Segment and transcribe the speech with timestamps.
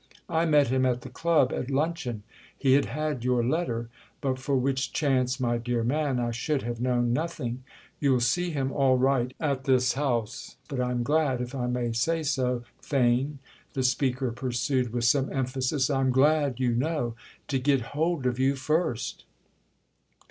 [0.29, 2.23] "I met him at the club at luncheon;
[2.57, 7.13] he had had your letter—but for which chance, my dear man, I should have known
[7.13, 7.63] nothing.
[7.99, 12.23] You'll see him all right at this house; but I'm glad, if I may say
[12.23, 13.35] so, Theign,"
[13.73, 17.13] the speaker pursued with some emphasis—"I'm glad, you know,
[17.49, 19.25] to get hold of you first."